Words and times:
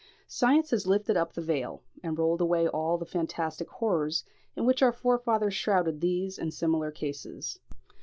Science 0.25 0.71
has 0.71 0.87
lifted 0.87 1.15
up 1.15 1.33
the 1.33 1.43
veil, 1.43 1.83
and 2.01 2.17
rolled 2.17 2.41
away 2.41 2.67
all 2.67 2.97
the 2.97 3.05
fantastic 3.05 3.69
horrors 3.69 4.23
in 4.55 4.65
which 4.65 4.81
our 4.81 4.91
forefathers 4.91 5.53
shrouded 5.53 6.01
these 6.01 6.39
and 6.39 6.51
similar 6.55 6.89
cases. 6.89 7.59